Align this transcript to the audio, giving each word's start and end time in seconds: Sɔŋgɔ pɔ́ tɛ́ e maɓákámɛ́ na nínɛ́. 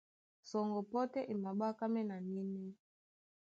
Sɔŋgɔ 0.49 0.79
pɔ́ 0.91 1.03
tɛ́ 1.13 1.27
e 1.31 1.33
maɓákámɛ́ 1.43 2.03
na 2.09 2.15
nínɛ́. 2.33 2.71